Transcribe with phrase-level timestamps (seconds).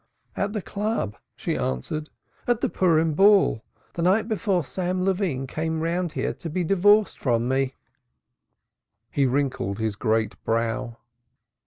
[0.35, 2.09] "At the Club," she answered.
[2.47, 3.63] "At the Purim Ball
[3.93, 7.75] the night before Sam Levine came round here to be divorced from me."
[9.11, 10.97] He wrinkled his great brow.